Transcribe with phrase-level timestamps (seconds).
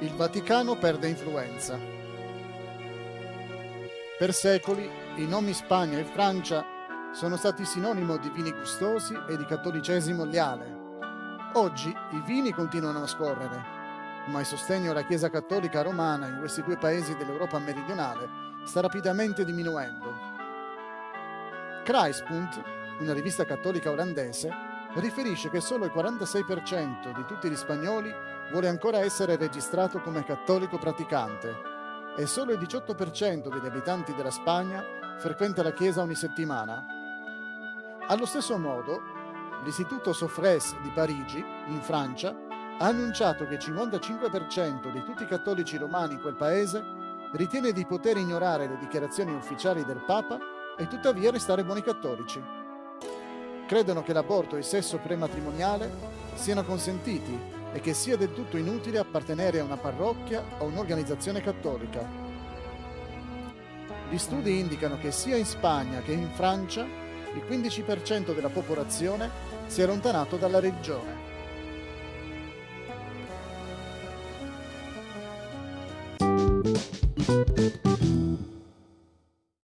[0.00, 1.78] Il Vaticano perde influenza.
[4.18, 4.86] Per secoli
[5.16, 6.62] i nomi Spagna e Francia
[7.12, 10.84] sono stati sinonimo di vini gustosi e di cattolicesimo leale.
[11.54, 13.62] Oggi i vini continuano a scorrere,
[14.26, 18.28] ma il sostegno alla Chiesa cattolica romana in questi due paesi dell'Europa meridionale
[18.66, 20.25] sta rapidamente diminuendo.
[21.86, 22.60] Kruispunt,
[22.98, 24.50] una rivista cattolica olandese,
[24.94, 28.12] riferisce che solo il 46% di tutti gli spagnoli
[28.50, 31.54] vuole ancora essere registrato come cattolico praticante
[32.16, 34.82] e solo il 18% degli abitanti della Spagna
[35.18, 36.84] frequenta la chiesa ogni settimana.
[38.08, 39.00] Allo stesso modo,
[39.62, 42.34] l'Istituto Sofres di Parigi, in Francia,
[42.80, 46.82] ha annunciato che il 55% di tutti i cattolici romani in quel paese
[47.34, 52.42] ritiene di poter ignorare le dichiarazioni ufficiali del Papa e tuttavia restare buoni cattolici.
[53.66, 55.90] Credono che l'aborto e il sesso prematrimoniale
[56.34, 57.38] siano consentiti
[57.72, 62.24] e che sia del tutto inutile appartenere a una parrocchia o un'organizzazione cattolica.
[64.08, 69.30] Gli studi indicano che sia in Spagna che in Francia il 15% della popolazione
[69.66, 71.24] si è allontanato dalla religione.
[77.26, 77.65] Thank